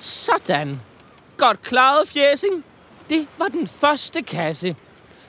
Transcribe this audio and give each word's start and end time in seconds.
Sådan. 0.00 0.80
Godt 1.36 1.62
klaret, 1.62 2.08
Fjæsing. 2.08 2.64
Det 3.10 3.26
var 3.38 3.48
den 3.48 3.68
første 3.68 4.22
kasse. 4.22 4.76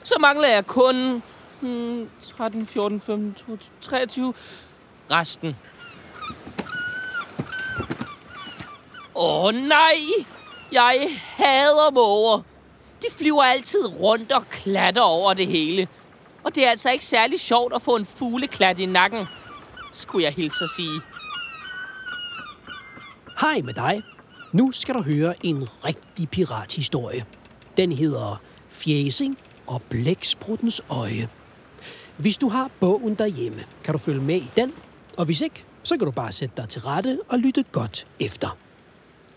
Så 0.02 0.14
mangler 0.20 0.48
jeg 0.48 0.66
kun 0.66 1.22
hmm, 1.60 2.08
13, 2.36 2.66
14, 2.66 3.00
15, 3.00 3.34
22, 3.34 3.70
23. 3.80 4.34
Resten. 5.10 5.56
Åh 9.14 9.44
oh, 9.44 9.54
nej! 9.54 9.96
Jeg 10.72 11.08
hader 11.26 11.90
måger. 11.90 12.42
De 13.02 13.06
flyver 13.18 13.42
altid 13.42 14.00
rundt 14.00 14.32
og 14.32 14.48
klatter 14.50 15.02
over 15.02 15.34
det 15.34 15.46
hele. 15.46 15.88
Og 16.44 16.54
det 16.54 16.66
er 16.66 16.70
altså 16.70 16.90
ikke 16.90 17.04
særlig 17.04 17.40
sjovt 17.40 17.74
at 17.74 17.82
få 17.82 17.96
en 17.96 18.06
fugleklat 18.06 18.80
i 18.80 18.86
nakken, 18.86 19.26
skulle 19.92 20.24
jeg 20.24 20.32
hilse 20.32 20.64
at 20.64 20.70
sige. 20.70 21.00
Hej 23.40 23.60
med 23.64 23.74
dig. 23.74 24.02
Nu 24.52 24.72
skal 24.72 24.94
du 24.94 25.02
høre 25.02 25.46
en 25.46 25.68
rigtig 25.84 26.28
pirathistorie. 26.30 27.24
Den 27.76 27.92
hedder 27.92 28.42
Fjæsing 28.68 29.38
og 29.66 29.82
Blækspruttens 29.82 30.82
øje. 30.88 31.28
Hvis 32.16 32.36
du 32.36 32.48
har 32.48 32.70
bogen 32.80 33.14
derhjemme, 33.14 33.64
kan 33.84 33.92
du 33.92 33.98
følge 33.98 34.20
med 34.20 34.36
i 34.36 34.50
den, 34.56 34.72
og 35.16 35.24
hvis 35.24 35.40
ikke, 35.40 35.64
så 35.82 35.96
kan 35.96 36.04
du 36.04 36.10
bare 36.10 36.32
sætte 36.32 36.54
dig 36.56 36.68
til 36.68 36.80
rette 36.80 37.20
og 37.28 37.38
lytte 37.38 37.64
godt 37.72 38.06
efter. 38.20 38.58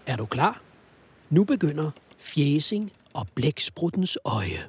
Er 0.06 0.16
du 0.16 0.26
klar? 0.26 0.62
Nu 1.30 1.44
begynder 1.44 1.92
Fjæsing 2.20 2.92
og 3.14 3.28
Blækspruttens 3.36 4.18
øje. 4.26 4.68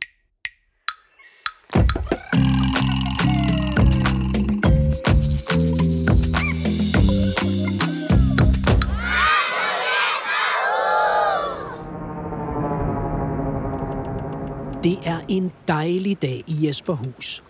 Det 14.84 14.98
er 15.04 15.20
en 15.28 15.52
dejlig 15.68 16.22
dag 16.22 16.44
i 16.46 16.66
Jesperhus. 16.66 17.42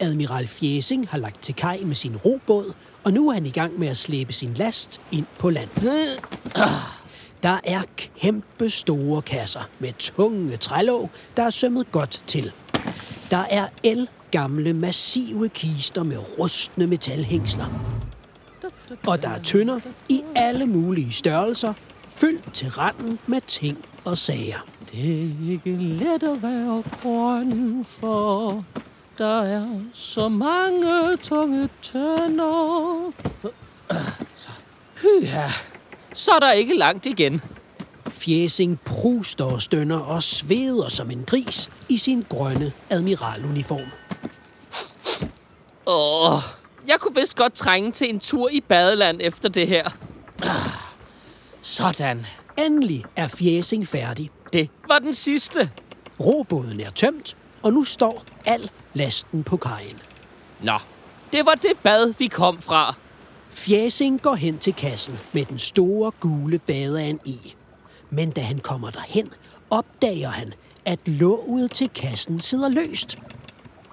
Admiral 0.00 0.48
Fjæsing 0.48 1.08
har 1.08 1.18
lagt 1.18 1.42
til 1.42 1.54
kaj 1.54 1.80
med 1.84 1.94
sin 1.94 2.16
robåd, 2.16 2.72
og 3.04 3.12
nu 3.12 3.28
er 3.28 3.34
han 3.34 3.46
i 3.46 3.50
gang 3.50 3.78
med 3.78 3.88
at 3.88 3.96
slæbe 3.96 4.32
sin 4.32 4.54
last 4.54 5.00
ind 5.10 5.26
på 5.38 5.50
land. 5.50 5.68
Der 7.42 7.60
er 7.64 7.82
kæmpe 7.96 8.70
store 8.70 9.22
kasser 9.22 9.68
med 9.78 9.92
tunge 9.98 10.56
trælåg, 10.56 11.10
der 11.36 11.42
er 11.42 11.50
sømmet 11.50 11.90
godt 11.90 12.24
til. 12.26 12.52
Der 13.30 13.44
er 13.50 13.68
el 13.82 14.08
gamle, 14.30 14.72
massive 14.72 15.48
kister 15.48 16.02
med 16.02 16.38
rustne 16.38 16.86
metalhængsler. 16.86 17.66
Og 19.06 19.22
der 19.22 19.28
er 19.28 19.42
tønder 19.42 19.80
i 20.08 20.22
alle 20.34 20.66
mulige 20.66 21.12
størrelser, 21.12 21.72
fyldt 22.08 22.54
til 22.54 22.68
randen 22.68 23.18
med 23.26 23.40
ting 23.40 23.84
og 24.04 24.18
sager. 24.18 24.71
Det 24.92 25.22
er 25.22 25.52
ikke 25.52 25.76
let 25.76 26.22
at 26.22 26.42
være 26.42 26.82
grøn, 27.02 27.84
for 27.88 28.64
der 29.18 29.42
er 29.42 29.66
så 29.94 30.28
mange 30.28 31.16
tunge 31.16 31.68
tønder. 31.82 33.12
Hyha, 35.02 35.48
så 36.14 36.30
er 36.30 36.38
der 36.38 36.52
ikke 36.52 36.74
langt 36.74 37.06
igen. 37.06 37.40
Fjæsing 38.08 38.80
pruster 38.80 39.44
og 39.44 39.62
stønner 39.62 39.98
og 39.98 40.22
sveder 40.22 40.88
som 40.88 41.10
en 41.10 41.24
gris 41.26 41.70
i 41.88 41.98
sin 41.98 42.26
grønne 42.28 42.72
admiraluniform. 42.90 43.90
Åh, 45.86 46.42
jeg 46.86 47.00
kunne 47.00 47.14
vist 47.14 47.36
godt 47.36 47.54
trænge 47.54 47.92
til 47.92 48.10
en 48.10 48.20
tur 48.20 48.48
i 48.48 48.60
badeland 48.60 49.20
efter 49.22 49.48
det 49.48 49.68
her. 49.68 49.90
Sådan. 51.62 52.26
Endelig 52.58 53.04
er 53.16 53.28
Fjæsing 53.28 53.86
færdig. 53.86 54.30
Det 54.52 54.70
var 54.92 54.98
den 54.98 55.14
sidste. 55.14 55.70
Robåden 56.20 56.80
er 56.80 56.90
tømt, 56.90 57.36
og 57.62 57.72
nu 57.72 57.84
står 57.84 58.24
al 58.44 58.70
lasten 58.94 59.44
på 59.44 59.56
kajen. 59.56 60.00
Nå, 60.60 60.78
det 61.32 61.46
var 61.46 61.54
det 61.54 61.78
bad, 61.82 62.14
vi 62.18 62.26
kom 62.26 62.62
fra. 62.62 62.94
Fjæsing 63.50 64.22
går 64.22 64.34
hen 64.34 64.58
til 64.58 64.74
kassen 64.74 65.18
med 65.32 65.44
den 65.44 65.58
store 65.58 66.12
gule 66.20 66.58
badeand 66.58 67.20
i. 67.24 67.54
Men 68.10 68.30
da 68.30 68.40
han 68.40 68.58
kommer 68.58 68.90
derhen, 68.90 69.30
opdager 69.70 70.28
han, 70.28 70.52
at 70.84 70.98
låget 71.06 71.70
til 71.72 71.88
kassen 71.88 72.40
sidder 72.40 72.68
løst. 72.68 73.18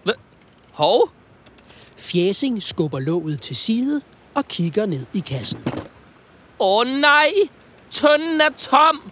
Hva? 0.04 0.14
Hov, 0.72 1.10
Fjæsing 1.98 2.64
skubber 2.64 3.00
låget 3.00 3.42
til 3.42 3.56
side 3.56 4.02
og 4.36 4.48
kigger 4.48 4.86
ned 4.86 5.06
i 5.14 5.20
kassen. 5.20 5.60
åh 6.60 6.88
nej, 6.88 7.32
tønden 7.90 8.42
er 8.42 8.50
tom. 8.58 9.12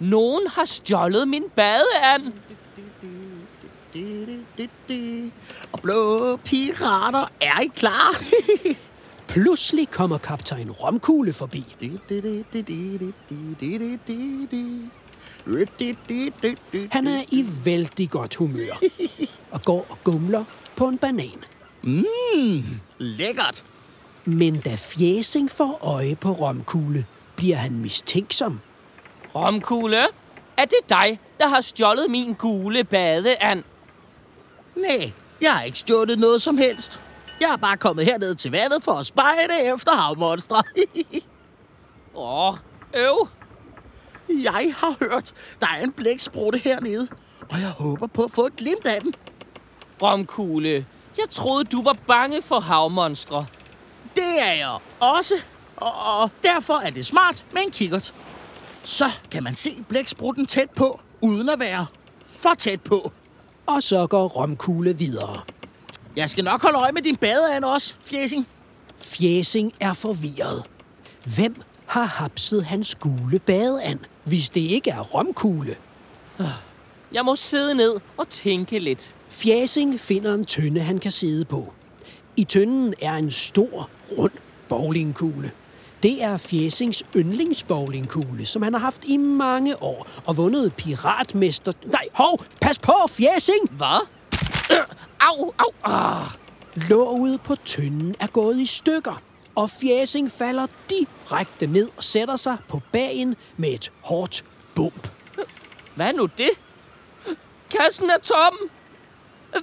Nogen 0.00 0.46
har 0.46 0.64
stjålet 0.64 1.28
min 1.28 1.44
badeand. 1.56 2.32
Og 5.72 5.80
blå 5.82 6.36
pirater, 6.36 7.26
er 7.40 7.60
I 7.60 7.70
klar? 7.76 8.22
Pludselig 9.28 9.90
kommer 9.90 10.18
kaptajn 10.18 10.70
Romkugle 10.70 11.32
forbi. 11.32 11.64
Han 16.90 17.06
er 17.06 17.24
i 17.32 17.46
vældig 17.64 18.10
godt 18.10 18.34
humør 18.34 18.80
og 19.50 19.62
går 19.62 19.86
og 19.90 19.98
gumler 20.04 20.44
på 20.76 20.88
en 20.88 20.98
banan. 20.98 21.44
Lækkert. 22.98 23.64
Men 24.24 24.60
da 24.60 24.74
Fjæsing 24.74 25.50
får 25.50 25.78
øje 25.82 26.16
på 26.16 26.32
Romkugle, 26.32 27.06
bliver 27.36 27.56
han 27.56 27.72
mistænksom. 27.72 28.60
Romkugle, 29.34 30.06
er 30.56 30.64
det 30.64 30.78
dig, 30.88 31.20
der 31.38 31.48
har 31.48 31.60
stjålet 31.60 32.10
min 32.10 32.34
gule 32.34 32.84
badeand? 32.84 33.64
Nej, 34.76 35.12
jeg 35.40 35.52
har 35.52 35.62
ikke 35.62 35.78
stjålet 35.78 36.18
noget 36.18 36.42
som 36.42 36.58
helst. 36.58 37.00
Jeg 37.40 37.50
er 37.52 37.56
bare 37.56 37.76
kommet 37.76 38.04
herned 38.04 38.34
til 38.34 38.50
vandet 38.50 38.82
for 38.82 38.92
at 38.92 39.06
spejde 39.06 39.72
efter 39.74 39.92
havmonstre. 39.92 40.62
Åh, 42.14 42.54
øv. 42.96 43.28
jeg 44.28 44.74
har 44.76 44.94
hørt, 45.00 45.34
der 45.60 45.66
er 45.66 45.82
en 45.82 45.92
blæksprutte 45.92 46.58
hernede, 46.58 47.08
og 47.50 47.60
jeg 47.60 47.68
håber 47.68 48.06
på 48.06 48.24
at 48.24 48.30
få 48.30 48.46
et 48.46 48.56
glimt 48.56 48.86
af 48.86 49.00
den. 49.00 49.14
Romkugle, 50.02 50.86
jeg 51.18 51.30
troede, 51.30 51.64
du 51.64 51.82
var 51.82 51.96
bange 52.06 52.42
for 52.42 52.60
havmonstre. 52.60 53.46
Det 54.16 54.42
er 54.48 54.52
jeg 54.52 54.78
også, 55.00 55.34
og, 55.76 55.92
og 56.22 56.30
derfor 56.42 56.74
er 56.74 56.90
det 56.90 57.06
smart 57.06 57.44
med 57.52 57.62
en 57.62 57.70
kikkert. 57.70 58.14
Så 58.88 59.04
kan 59.30 59.42
man 59.42 59.56
se 59.56 59.84
blæksprutten 59.88 60.46
tæt 60.46 60.70
på, 60.70 61.00
uden 61.20 61.48
at 61.48 61.60
være 61.60 61.86
for 62.26 62.54
tæt 62.58 62.80
på. 62.80 63.12
Og 63.66 63.82
så 63.82 64.06
går 64.06 64.28
Romkugle 64.28 64.98
videre. 64.98 65.40
Jeg 66.16 66.30
skal 66.30 66.44
nok 66.44 66.62
holde 66.62 66.78
øje 66.78 66.92
med 66.92 67.02
din 67.02 67.16
badeand 67.16 67.64
også, 67.64 67.94
Fjæsing. 68.04 68.46
Fjæsing 69.00 69.72
er 69.80 69.92
forvirret. 69.92 70.64
Hvem 71.36 71.62
har 71.86 72.04
hapset 72.04 72.64
hans 72.64 72.94
gule 72.94 73.38
badeand, 73.38 73.98
hvis 74.24 74.48
det 74.48 74.60
ikke 74.60 74.90
er 74.90 75.00
Romkugle? 75.00 75.76
Jeg 77.12 77.24
må 77.24 77.36
sidde 77.36 77.74
ned 77.74 77.94
og 78.16 78.28
tænke 78.28 78.78
lidt. 78.78 79.14
Fjæsing 79.28 80.00
finder 80.00 80.34
en 80.34 80.44
tønde, 80.44 80.80
han 80.80 80.98
kan 80.98 81.10
sidde 81.10 81.44
på. 81.44 81.72
I 82.36 82.44
tønden 82.44 82.94
er 83.02 83.14
en 83.14 83.30
stor, 83.30 83.90
rund 84.18 84.32
bowlingkugle. 84.68 85.50
Det 86.02 86.22
er 86.22 86.36
Fjæsings 86.36 87.02
yndlingsbowlingkugle, 87.16 88.46
som 88.46 88.62
han 88.62 88.72
har 88.72 88.80
haft 88.80 89.04
i 89.04 89.16
mange 89.16 89.82
år 89.82 90.06
og 90.26 90.36
vundet 90.36 90.74
piratmester... 90.74 91.72
Nej, 91.86 92.08
hov! 92.12 92.44
Pas 92.60 92.78
på, 92.78 92.94
Fjæsing! 93.08 93.70
Hvad? 93.70 94.06
Øh, 94.72 94.78
au, 95.20 95.52
au, 95.58 95.72
ah. 95.84 96.26
Låget 96.74 97.40
på 97.40 97.54
tønden 97.54 98.14
er 98.20 98.26
gået 98.26 98.56
i 98.56 98.66
stykker, 98.66 99.22
og 99.54 99.70
Fjæsing 99.70 100.32
falder 100.32 100.66
direkte 100.90 101.66
ned 101.66 101.88
og 101.96 102.04
sætter 102.04 102.36
sig 102.36 102.56
på 102.68 102.82
bagen 102.92 103.36
med 103.56 103.68
et 103.68 103.92
hårdt 104.00 104.44
bump. 104.74 105.08
Hvad 105.94 106.08
er 106.08 106.12
nu 106.12 106.28
det? 106.38 106.50
Kassen 107.70 108.10
er 108.10 108.18
tom. 108.18 108.58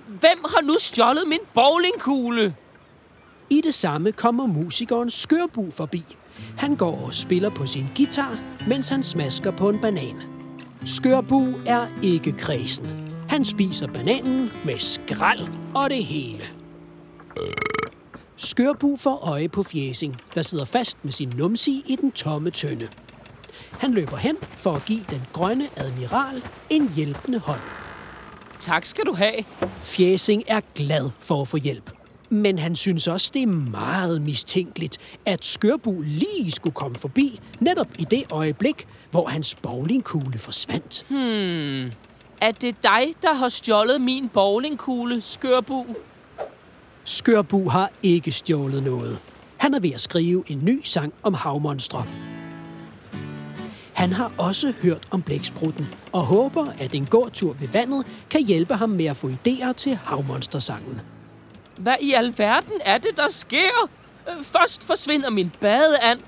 Hvem 0.08 0.46
har 0.46 0.62
nu 0.62 0.76
stjålet 0.80 1.28
min 1.28 1.40
bowlingkugle? 1.54 2.56
I 3.50 3.62
det 3.62 3.74
samme 3.74 4.12
kommer 4.12 4.46
musikeren 4.46 5.10
Skørbu 5.10 5.72
forbi. 5.72 6.06
Han 6.58 6.76
går 6.76 7.06
og 7.06 7.14
spiller 7.14 7.50
på 7.50 7.66
sin 7.66 7.86
guitar, 7.96 8.40
mens 8.68 8.90
han 8.90 9.04
smasker 9.04 9.52
på 9.52 9.70
en 9.70 9.80
banan. 9.80 10.22
Skørbu 10.86 11.54
er 11.66 11.88
ikke 12.04 12.32
kredsen. 12.32 13.16
Han 13.30 13.46
spiser 13.46 13.88
bananen 13.88 14.52
med 14.66 14.80
skrald 14.80 15.48
og 15.76 15.90
det 15.90 16.06
hele. 16.06 16.44
Skørbu 18.38 18.98
får 18.98 19.16
øje 19.16 19.50
på 19.50 19.64
Fjæsing, 19.64 20.22
der 20.36 20.42
sidder 20.42 20.66
fast 20.66 20.98
med 21.04 21.12
sin 21.12 21.30
numsi 21.30 21.84
i 21.88 21.96
den 21.96 22.12
tomme 22.12 22.52
tønde. 22.52 22.88
Han 23.80 23.92
løber 23.92 24.18
hen 24.18 24.38
for 24.42 24.74
at 24.74 24.86
give 24.86 25.06
den 25.10 25.22
grønne 25.34 25.68
admiral 25.78 26.44
en 26.70 26.94
hjælpende 26.96 27.40
hånd. 27.40 27.62
Tak 28.60 28.86
skal 28.86 29.06
du 29.06 29.14
have. 29.14 29.44
Fjæsing 29.82 30.44
er 30.48 30.62
glad 30.76 31.10
for 31.20 31.42
at 31.42 31.48
få 31.48 31.58
hjælp. 31.58 31.95
Men 32.30 32.60
han 32.60 32.76
synes 32.76 33.08
også, 33.08 33.32
det 33.34 33.42
er 33.42 33.48
meget 33.48 34.22
mistænkeligt, 34.22 34.98
at 35.26 35.46
Skørbu 35.46 36.02
lige 36.02 36.52
skulle 36.52 36.74
komme 36.74 36.98
forbi 36.98 37.40
netop 37.60 37.88
i 38.00 38.04
det 38.04 38.24
øjeblik, 38.32 38.88
hvor 39.12 39.28
hans 39.28 39.56
bowlingkugle 39.56 40.40
forsvandt. 40.40 41.06
Er 42.42 42.52
det 42.52 42.76
dig, 42.84 43.14
der 43.22 43.34
har 43.34 43.50
stjålet 43.50 44.02
min 44.02 44.30
bowlingkugle, 44.30 45.22
skørbu? 45.22 45.86
Skørbu 47.04 47.70
har 47.70 47.92
ikke 48.04 48.32
stjålet 48.32 48.84
noget. 48.84 49.20
Han 49.58 49.74
er 49.74 49.80
ved 49.80 49.92
at 49.92 50.02
skrive 50.02 50.44
en 50.48 50.66
ny 50.66 50.82
sang 50.84 51.14
om 51.24 51.34
havmonstre. 51.34 52.06
Han 53.94 54.14
har 54.14 54.32
også 54.38 54.74
hørt 54.82 55.08
om 55.12 55.22
blæksprutten 55.22 55.86
og 56.12 56.22
håber, 56.22 56.66
at 56.80 56.96
en 56.96 57.06
gåtur 57.06 57.54
ved 57.60 57.68
vandet 57.68 58.06
kan 58.30 58.46
hjælpe 58.46 58.74
ham 58.74 58.90
med 58.90 59.06
at 59.06 59.18
få 59.18 59.30
idéer 59.30 59.74
til 59.74 59.96
havmonstersangen. 59.96 61.02
Hvad 61.78 61.96
i 62.02 62.14
alverden 62.14 62.82
er 62.82 62.98
det, 62.98 63.18
der 63.18 63.30
sker? 63.30 63.90
Øh, 64.30 64.44
Først 64.44 64.84
forsvinder 64.84 65.30
min 65.30 65.52
badeand, 65.62 66.20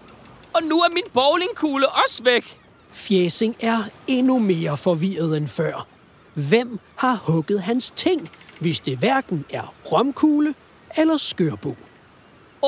og 0.54 0.64
nu 0.64 0.80
er 0.80 0.90
min 0.90 1.04
bowlingkugle 1.14 1.88
også 1.90 2.24
væk. 2.24 2.60
Fjæsing 2.92 3.56
er 3.60 3.84
endnu 4.08 4.40
mere 4.40 4.78
forvirret 4.78 5.38
end 5.38 5.48
før. 5.48 5.88
Hvem 6.34 6.80
har 6.96 7.16
hugget 7.28 7.62
hans 7.62 7.92
ting, 7.96 8.30
hvis 8.60 8.80
det 8.80 8.98
hverken 8.98 9.46
er 9.50 9.74
romkugle 9.92 10.56
eller 10.98 11.18
skørbu? 11.18 11.70
Åh 11.70 11.76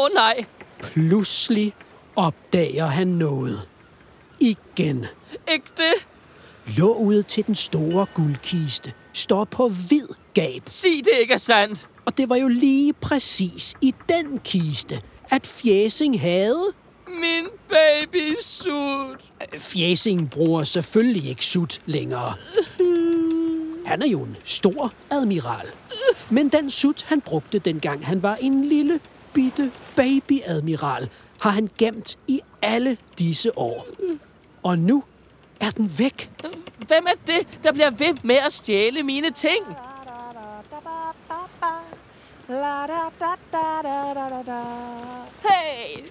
oh, 0.04 0.10
nej, 0.16 0.46
Pludselig 0.82 1.74
opdager 2.16 2.86
han 2.86 3.08
noget. 3.08 3.68
Igen. 4.40 5.06
ikke 5.52 5.66
det. 5.78 6.08
Låget 6.78 7.28
til 7.28 7.48
den 7.48 7.56
store 7.56 8.06
guldkiste 8.14 8.94
står 9.14 9.44
på 9.46 9.68
vid 9.90 10.08
gab, 10.34 10.62
Sig 10.68 10.92
det 11.06 11.12
ikke 11.22 11.34
er 11.34 11.38
sandt. 11.38 11.90
Og 12.10 12.18
det 12.18 12.30
var 12.30 12.36
jo 12.36 12.48
lige 12.48 12.94
præcis 12.94 13.74
i 13.82 13.96
den 14.10 14.40
kiste, 14.44 15.02
at 15.30 15.48
Fjæsing 15.48 16.22
havde... 16.22 16.74
Min 17.08 17.48
baby 17.70 18.36
sut. 18.42 19.32
Fjæsing 19.58 20.30
bruger 20.30 20.64
selvfølgelig 20.64 21.30
ikke 21.30 21.46
sut 21.46 21.80
længere. 21.86 22.34
Han 23.86 24.02
er 24.02 24.08
jo 24.08 24.22
en 24.24 24.38
stor 24.44 24.94
admiral. 25.12 25.68
Men 26.30 26.50
den 26.50 26.70
sut, 26.70 27.06
han 27.08 27.22
brugte 27.22 27.60
dengang 27.60 28.06
han 28.06 28.24
var 28.24 28.36
en 28.36 28.66
lille, 28.66 29.00
bitte 29.34 29.72
babyadmiral, 29.96 31.10
har 31.42 31.50
han 31.50 31.70
gemt 31.78 32.18
i 32.28 32.42
alle 32.62 32.98
disse 33.20 33.58
år. 33.58 33.88
Og 34.64 34.80
nu 34.80 35.04
er 35.60 35.72
den 35.72 35.92
væk. 35.98 36.32
Hvem 36.78 37.06
er 37.08 37.16
det, 37.28 37.64
der 37.64 37.74
bliver 37.74 37.90
ved 37.90 38.18
med 38.24 38.36
at 38.36 38.54
stjæle 38.54 39.04
mine 39.04 39.32
ting? 39.32 39.66
Hey! 45.42 46.10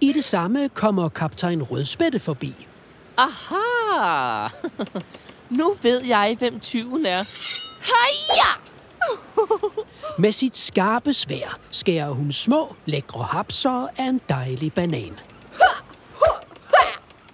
I 0.00 0.12
det 0.12 0.24
samme 0.24 0.68
kommer 0.68 1.08
kaptajn 1.08 1.62
Rødspætte 1.62 2.18
forbi. 2.18 2.66
Aha! 3.16 4.48
Nu 5.58 5.74
ved 5.82 6.04
jeg, 6.04 6.36
hvem 6.38 6.60
tyven 6.60 7.06
er. 7.06 7.22
Heja! 7.82 8.50
Med 10.18 10.32
sit 10.32 10.56
skarpe 10.56 11.12
svær 11.12 11.58
skærer 11.70 12.10
hun 12.10 12.32
små, 12.32 12.74
lækre 12.86 13.24
hapser 13.24 13.88
af 13.96 14.04
en 14.04 14.20
dejlig 14.28 14.72
banan. 14.72 15.18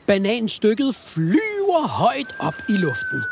Bananstykket 0.07 0.95
flyver 0.95 1.87
højt 1.87 2.37
op 2.41 2.55
i 2.69 2.73
luften. 2.73 3.23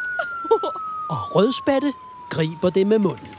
Og 1.10 1.36
rødspætte 1.36 1.92
griber 2.30 2.70
det 2.70 2.86
med 2.86 2.98
munden. 2.98 3.35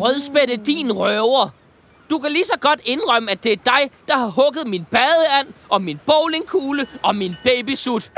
Rødspætte, 0.00 0.56
din 0.56 0.92
røver. 0.92 1.48
Du 2.10 2.18
kan 2.18 2.32
lige 2.32 2.44
så 2.44 2.58
godt 2.60 2.80
indrømme, 2.84 3.30
at 3.30 3.44
det 3.44 3.52
er 3.52 3.56
dig, 3.56 3.90
der 4.08 4.16
har 4.16 4.26
hugget 4.26 4.66
min 4.66 4.84
badeand, 4.90 5.48
og 5.68 5.82
min 5.82 6.00
bowlingkugle, 6.06 6.86
og 7.02 7.16
min 7.16 7.34
babysut. 7.44 8.12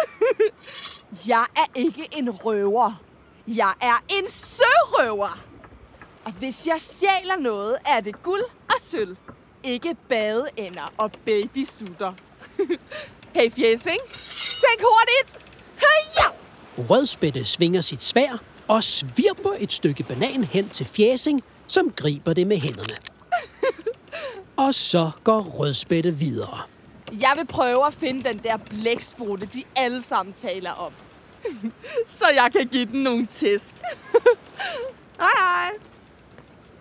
Jeg 1.28 1.44
er 1.56 1.66
ikke 1.74 2.08
en 2.12 2.30
røver. 2.30 3.02
Jeg 3.48 3.72
er 3.80 4.04
en 4.08 4.28
sørøver. 4.28 5.40
Og 6.24 6.32
hvis 6.32 6.66
jeg 6.66 6.80
stjæler 6.80 7.36
noget, 7.40 7.76
er 7.86 8.00
det 8.00 8.22
guld 8.22 8.42
og 8.68 8.80
sølv. 8.80 9.16
Ikke 9.62 9.96
badeender 10.08 10.92
og 10.96 11.10
babysutter. 11.24 12.12
hey 13.34 13.50
Fjæsing, 13.50 14.00
tænk 14.62 14.80
hurtigt. 14.80 15.44
Heja! 15.76 16.28
Rødspætte 16.90 17.44
svinger 17.44 17.80
sit 17.80 18.04
svær 18.04 18.42
og 18.68 18.84
svirper 18.84 19.50
et 19.58 19.72
stykke 19.72 20.02
banan 20.02 20.44
hen 20.44 20.68
til 20.68 20.86
fjæsing, 20.86 21.42
som 21.72 21.90
griber 21.96 22.32
det 22.32 22.46
med 22.46 22.60
hænderne. 22.60 22.96
Og 24.56 24.74
så 24.74 25.10
går 25.24 25.40
rødspætte 25.40 26.14
videre. 26.14 26.60
Jeg 27.12 27.32
vil 27.36 27.46
prøve 27.46 27.86
at 27.86 27.94
finde 27.94 28.24
den 28.24 28.38
der 28.38 28.56
blæksprutte, 28.56 29.46
de 29.46 29.62
alle 29.76 30.02
sammen 30.02 30.32
taler 30.32 30.70
om. 30.70 30.92
Så 32.08 32.24
jeg 32.34 32.48
kan 32.52 32.66
give 32.66 32.84
den 32.84 33.02
nogle 33.02 33.26
tisk. 33.26 33.74
hej 35.20 35.30
hej. 35.38 35.70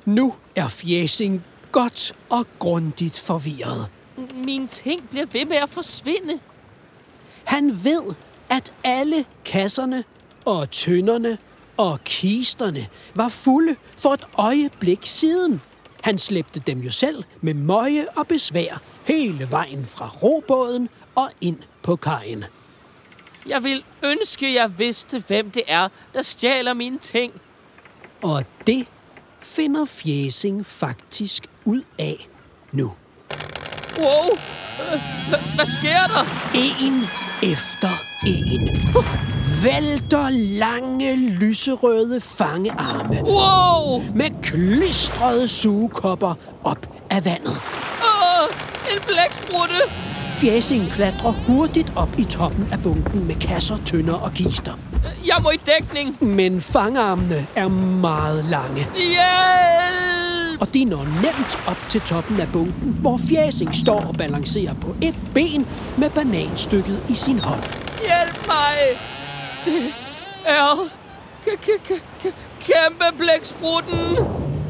Nu 0.05 0.35
er 0.55 0.67
fjæsing 0.67 1.45
godt 1.71 2.15
og 2.29 2.45
grundigt 2.59 3.19
forvirret. 3.19 3.87
Mine 4.33 4.67
ting 4.67 5.09
bliver 5.09 5.25
ved 5.25 5.45
med 5.45 5.57
at 5.57 5.69
forsvinde. 5.69 6.39
Han 7.43 7.83
ved, 7.83 8.15
at 8.49 8.73
alle 8.83 9.25
kasserne 9.45 10.03
og 10.45 10.71
tønderne 10.71 11.37
og 11.81 12.03
kisterne 12.03 12.87
var 13.15 13.29
fulde 13.29 13.75
for 13.97 14.13
et 14.13 14.25
øjeblik 14.37 14.99
siden. 15.03 15.61
Han 16.03 16.17
slæbte 16.17 16.59
dem 16.59 16.79
jo 16.79 16.91
selv 16.91 17.23
med 17.41 17.53
møje 17.53 18.05
og 18.17 18.27
besvær 18.27 18.81
hele 19.05 19.51
vejen 19.51 19.85
fra 19.85 20.07
robåden 20.07 20.89
og 21.15 21.29
ind 21.41 21.57
på 21.83 21.95
kajen. 21.95 22.43
Jeg 23.47 23.63
vil 23.63 23.83
ønske, 24.03 24.53
jeg 24.53 24.79
vidste, 24.79 25.23
hvem 25.27 25.51
det 25.51 25.63
er, 25.67 25.87
der 26.13 26.21
stjæler 26.21 26.73
mine 26.73 26.97
ting. 26.99 27.33
Og 28.23 28.45
det 28.67 28.87
finder 29.41 29.85
Fjæsing 29.85 30.65
faktisk 30.65 31.47
ud 31.65 31.81
af 31.99 32.27
nu. 32.71 32.93
Wow! 33.99 34.37
Hva- 35.29 35.55
Hvad 35.55 35.65
sker 35.65 36.07
der? 36.07 36.25
En 36.55 36.93
efter 37.51 37.91
en 38.27 39.30
vælter 39.63 40.29
lange 40.59 41.15
lyserøde 41.15 42.21
fangearme 42.21 43.21
Wow! 43.23 44.03
med 44.15 44.41
klistrede 44.43 45.47
sugekopper 45.47 46.33
op 46.63 46.89
af 47.09 47.25
vandet. 47.25 47.57
Åh, 48.03 48.47
en 48.93 48.99
blæksprutte! 49.07 49.75
Fjæsing 50.29 50.89
klatrer 50.91 51.31
hurtigt 51.31 51.91
op 51.95 52.09
i 52.19 52.23
toppen 52.23 52.69
af 52.71 52.83
bunken 52.83 53.27
med 53.27 53.35
kasser, 53.35 53.77
tønder 53.85 54.13
og 54.13 54.31
kister. 54.33 54.73
Jeg 55.27 55.35
må 55.43 55.49
i 55.49 55.57
dækning. 55.65 56.23
Men 56.23 56.61
fangarmene 56.61 57.47
er 57.55 57.67
meget 58.01 58.45
lange, 58.45 58.87
Hjælp! 58.95 60.61
og 60.61 60.73
de 60.73 60.85
når 60.85 61.03
nemt 61.03 61.57
op 61.67 61.77
til 61.89 62.01
toppen 62.01 62.39
af 62.39 62.47
bunken, 62.53 62.97
hvor 63.01 63.17
Fjæsing 63.29 63.75
står 63.75 64.01
og 64.01 64.15
balancerer 64.17 64.73
på 64.73 64.95
et 65.01 65.15
ben 65.33 65.67
med 65.97 66.09
bananstykket 66.09 66.99
i 67.09 67.15
sin 67.15 67.39
hånd. 67.39 67.63
Hjælp 67.99 68.47
mig! 68.47 68.77
Det 69.65 69.93
er... 70.45 70.89
Kæmpe 72.59 73.17
blæksprutten! 73.17 74.17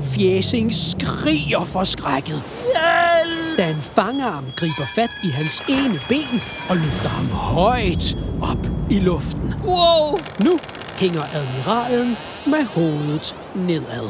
Fjæsing 0.03 0.73
skriger 0.73 1.65
forskrækket, 1.65 2.41
Hjælp! 2.63 3.57
da 3.57 3.69
en 3.69 3.81
fangarm 3.81 4.45
griber 4.57 4.85
fat 4.95 5.09
i 5.23 5.27
hans 5.27 5.63
ene 5.69 5.99
ben 6.09 6.41
og 6.69 6.75
løfter 6.75 7.09
ham 7.09 7.27
højt 7.29 8.15
op 8.41 8.67
i 8.89 8.99
luften. 8.99 9.53
Wow! 9.65 10.17
Nu 10.43 10.59
hænger 10.95 11.23
admiralen 11.33 12.17
med 12.45 12.65
hovedet 12.65 13.35
nedad. 13.55 14.09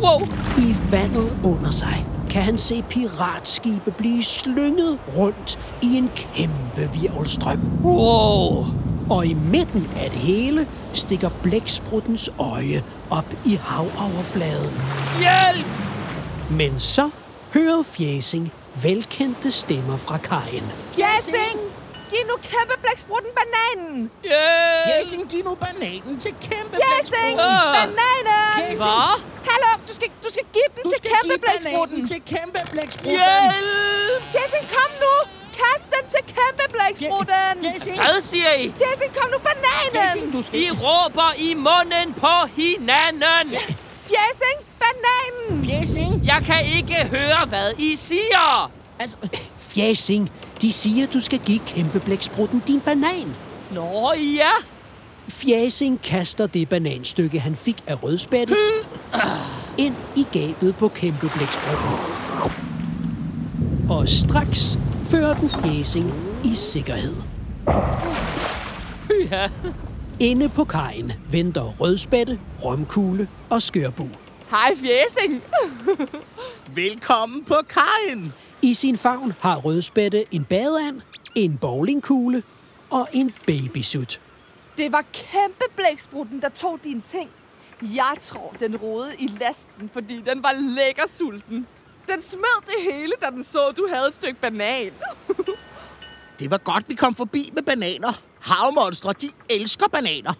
Wow! 0.00 0.20
I 0.58 0.76
vandet 0.90 1.38
under 1.44 1.70
sig 1.70 2.06
kan 2.30 2.42
han 2.42 2.58
se 2.58 2.82
piratskibe 2.82 3.90
blive 3.90 4.24
slynget 4.24 4.98
rundt 5.16 5.58
i 5.82 5.96
en 5.96 6.10
kæmpe 6.14 6.90
virvelstrøm. 7.00 7.60
Wow! 7.84 8.64
Og 9.10 9.26
i 9.26 9.34
midten 9.34 9.90
af 9.96 10.10
det 10.10 10.18
hele 10.18 10.66
stikker 10.94 11.30
blækspruttens 11.42 12.30
øje 12.38 12.84
op 13.10 13.24
i 13.46 13.54
havoverfladen. 13.62 14.74
Hjælp! 15.18 15.66
Men 16.50 16.80
så 16.80 17.10
hører 17.54 17.82
Fjæsing 17.82 18.52
velkendte 18.82 19.50
stemmer 19.50 19.96
fra 19.96 20.18
kajen. 20.18 20.72
Fjæsing, 20.96 21.58
giv 22.10 22.22
nu 22.30 22.36
kæmpe 22.52 22.74
blæksprutten 22.82 23.30
bananen. 23.40 24.10
Hjælp! 24.22 24.86
Fjæsing, 24.86 25.28
giv 25.30 25.44
nu 25.44 25.54
bananen 25.54 26.20
til 26.20 26.32
kæmpe 26.48 26.76
Fjæsing, 26.82 27.40
Ah. 27.40 27.74
bananen. 27.78 28.44
Fjæsing. 28.58 28.78
Hvad? 28.78 29.14
Hallo, 29.50 29.70
du 29.88 29.92
skal, 29.98 30.08
du 30.24 30.28
skal 30.34 30.44
give 30.56 30.68
den 30.74 30.82
Du 30.84 30.90
til 30.90 30.98
skal 31.00 31.10
kæmpe 31.14 31.28
give 31.34 31.38
blæksprutten. 31.46 31.96
bananen 31.98 32.06
til 32.12 32.20
kæmpe 32.34 32.60
blæksprutten. 32.72 33.12
Hjælp! 33.12 34.22
Fjæsing, 34.34 34.64
kom 34.76 34.90
nu. 35.04 35.14
Den 36.00 36.10
til 36.10 36.34
kæmpe 36.34 36.64
blæksprutten! 36.72 37.74
Jessie! 37.74 37.94
Hvad 37.94 38.20
siger 38.20 38.52
I? 38.52 38.64
Jessie, 38.64 39.08
kom 39.16 39.30
nu 39.30 39.38
bananen! 39.38 40.16
Jessie, 40.16 40.32
du 40.32 40.42
skal 40.42 40.60
I 40.60 40.70
råber 40.70 41.32
i 41.38 41.54
munden 41.54 42.14
på 42.14 42.34
hinanden. 42.56 43.50
Fjæsing, 44.08 44.58
bananen! 44.82 45.70
Jessie! 45.70 46.20
Jeg 46.24 46.42
kan 46.46 46.64
ikke 46.66 46.94
høre, 46.94 47.46
hvad 47.46 47.72
I 47.78 47.96
siger. 47.96 48.70
Altså, 48.98 49.16
Fjasing, 49.58 50.30
de 50.62 50.72
siger, 50.72 51.06
du 51.06 51.20
skal 51.20 51.38
give 51.38 51.60
kæmpeblæksprutten 51.66 52.62
din 52.66 52.80
banan. 52.80 53.34
Nå 53.70 54.12
ja. 54.16 54.50
Fjasing 55.28 56.02
kaster 56.02 56.46
det 56.46 56.68
bananstykke, 56.68 57.40
han 57.40 57.56
fik 57.56 57.76
af 57.86 58.02
rødspætte, 58.02 58.56
ind 59.78 59.94
i 60.16 60.26
gabet 60.32 60.76
på 60.76 60.88
kæmpeblæksprutten. 60.88 61.90
Og 63.90 64.08
straks 64.08 64.78
fører 65.10 65.34
den 65.34 65.48
Fjasing 65.48 66.12
i 66.44 66.54
sikkerhed. 66.54 67.14
ja. 69.30 69.50
Inde 70.20 70.48
på 70.48 70.64
kajen 70.64 71.12
venter 71.30 71.62
rødspætte, 71.62 72.40
romkugle 72.64 73.28
og 73.50 73.62
skørbu. 73.62 74.08
Hej, 74.50 74.76
Fjæsing! 74.76 75.42
velkommen 76.82 77.44
på 77.44 77.54
kajen! 77.68 78.32
I 78.62 78.74
sin 78.74 78.96
favn 78.96 79.32
har 79.40 79.56
rødspætte 79.56 80.24
en 80.30 80.44
badeand, 80.44 81.00
en 81.34 81.58
bowlingkugle 81.58 82.42
og 82.90 83.08
en 83.12 83.32
babysuit. 83.46 84.20
Det 84.78 84.92
var 84.92 85.04
kæmpe 85.12 85.64
blæksprutten, 85.76 86.42
der 86.42 86.48
tog 86.48 86.78
dine 86.84 87.00
ting. 87.00 87.30
Jeg 87.82 88.16
tror, 88.20 88.54
den 88.60 88.76
rodede 88.76 89.12
i 89.18 89.30
lasten, 89.40 89.90
fordi 89.92 90.16
den 90.16 90.42
var 90.42 90.52
lækker 90.76 91.04
sulten. 91.12 91.66
Den 92.12 92.22
smed 92.22 92.66
det 92.66 92.92
hele, 92.94 93.12
da 93.20 93.30
den 93.30 93.44
så, 93.44 93.72
du 93.76 93.88
havde 93.92 94.08
et 94.08 94.14
stykke 94.14 94.40
banan. 94.40 94.92
Det 96.38 96.50
var 96.50 96.58
godt, 96.58 96.88
vi 96.88 96.94
kom 96.94 97.14
forbi 97.14 97.50
med 97.54 97.62
bananer. 97.62 98.12
Havmonstre, 98.40 99.12
de 99.12 99.30
elsker 99.48 99.88
bananer. 99.88 100.32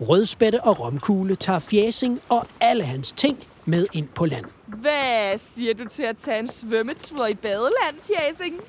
Rødspætte 0.00 0.62
og 0.62 0.80
romkugle 0.80 1.36
tager 1.36 1.58
Fjasing 1.58 2.20
og 2.28 2.46
alle 2.60 2.84
hans 2.84 3.12
ting 3.12 3.46
med 3.64 3.86
ind 3.92 4.08
på 4.08 4.26
land. 4.26 4.44
Hvad 4.66 5.38
siger 5.38 5.74
du 5.74 5.88
til 5.88 6.02
at 6.02 6.16
tage 6.16 6.38
en 6.38 6.48
svømmetur 6.48 7.26
i 7.26 7.34
badeland, 7.34 8.00
Fjæsing? 8.02 8.60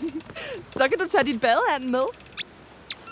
Så 0.76 0.88
kan 0.88 0.98
du 0.98 1.08
tage 1.08 1.24
dit 1.24 1.40
badeand 1.40 1.84
med. 1.84 2.04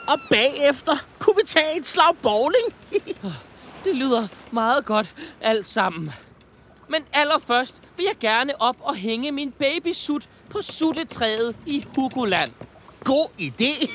Og 0.09 0.19
bagefter 0.31 0.97
kunne 1.19 1.37
vi 1.37 1.47
tage 1.47 1.79
et 1.79 1.87
slag 1.87 2.17
bowling. 2.23 2.75
Det 3.85 3.97
lyder 3.97 4.29
meget 4.51 4.85
godt 4.85 5.15
alt 5.41 5.69
sammen. 5.69 6.11
Men 6.89 7.03
allerførst 7.13 7.83
vil 7.97 8.05
jeg 8.05 8.17
gerne 8.21 8.61
op 8.61 8.77
og 8.81 8.95
hænge 8.97 9.33
min 9.33 9.53
babysut 9.53 10.29
på 10.51 10.63
suttetræet 10.63 11.57
i 11.67 11.87
Hugoland, 11.97 12.51
God 13.05 13.29
idé. 13.41 13.89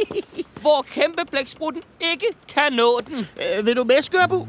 hvor 0.60 0.82
kæmpe 0.90 1.22
blæksprutten 1.30 1.82
ikke 2.12 2.26
kan 2.48 2.72
nå 2.72 3.00
den. 3.06 3.18
Øh, 3.18 3.66
vil 3.66 3.76
du 3.76 3.84
med, 3.84 4.02
Skørbu? 4.02 4.48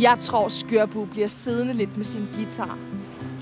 Jeg 0.00 0.18
tror, 0.20 0.48
Skørbu 0.48 1.04
bliver 1.04 1.28
siddende 1.28 1.74
lidt 1.74 1.96
med 1.96 2.04
sin 2.04 2.28
guitar. 2.36 2.78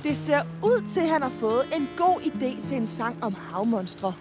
Det 0.05 0.17
ser 0.17 0.43
ud 0.63 0.89
til, 0.89 1.01
at 1.01 1.09
han 1.09 1.23
har 1.23 1.33
fået 1.41 1.63
en 1.77 1.89
god 1.97 2.21
idé 2.21 2.69
til 2.69 2.77
en 2.77 2.87
sang 2.87 3.17
om 3.23 3.37
havmonstre. 3.53 4.15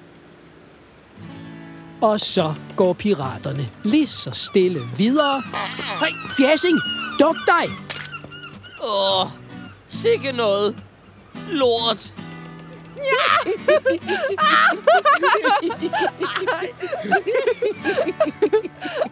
Og 2.02 2.20
så 2.20 2.54
går 2.76 2.94
piraterne 2.94 3.70
lige 3.84 4.08
så 4.08 4.32
stille 4.32 4.80
videre. 4.98 5.44
Hey, 6.00 6.14
Fjasing, 6.38 6.80
duk 7.20 7.36
dig! 7.48 7.72
Åh, 8.84 9.28
sikke 9.90 10.32
noget. 10.32 10.76
Lort. 11.50 12.14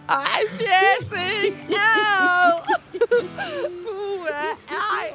Ej, 0.10 0.42
Fjæsing! 0.58 1.70
Au! 1.70 2.60
Puh, 3.84 4.28
ej! 4.70 5.14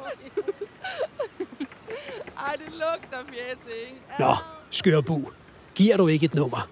Ej, 2.37 2.53
det 2.53 2.71
lugter, 2.71 3.23
Fjæsing. 3.29 3.97
Nå, 4.19 4.35
skørbu, 4.69 5.31
giver 5.75 5.97
du 5.97 6.07
ikke 6.07 6.25
et 6.25 6.35
nummer? 6.35 6.67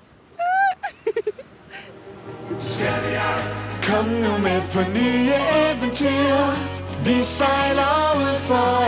Kom 3.84 4.06
nu 4.06 4.38
med 4.38 4.62
på 4.72 4.80
nye 4.80 5.69
eventyr 6.02 6.70
Vi 7.04 7.24
sejler 7.24 8.16
ud 8.18 8.38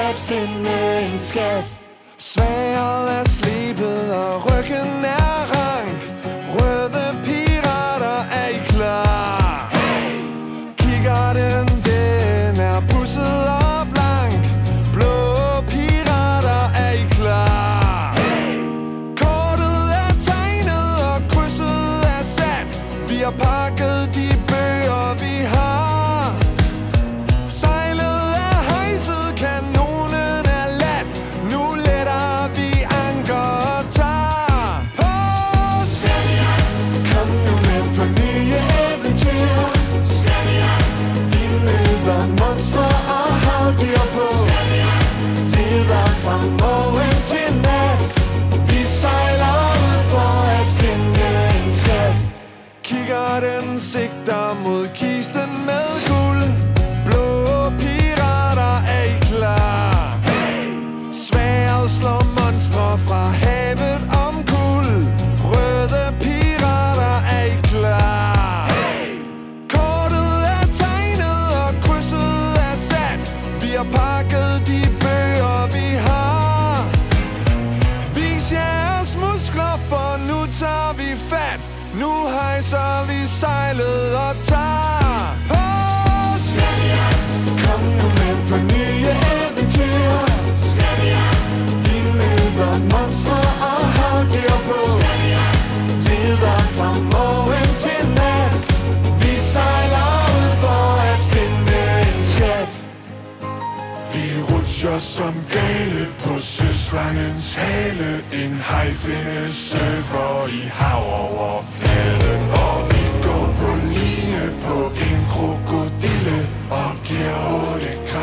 at 0.09 0.15
finde 0.15 1.01
en 1.01 1.19
skat 1.19 1.70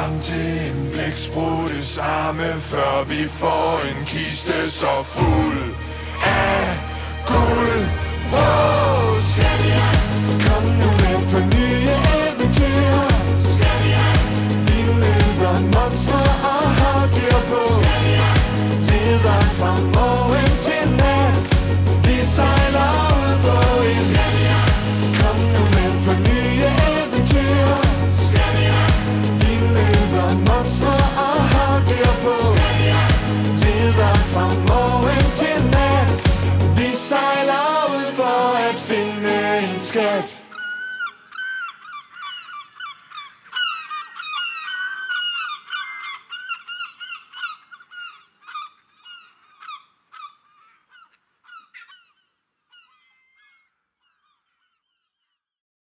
frem 0.09 0.21
til 0.21 0.71
en 0.71 0.91
blækspruttes 0.93 1.99
arme 1.99 2.61
Før 2.61 3.05
vi 3.05 3.29
får 3.29 3.81
en 3.91 4.07
kiste 4.07 4.71
så 4.71 5.03
fuld 5.03 5.75
af 6.25 6.79
guld. 7.27 7.89
Wow, 8.33 9.08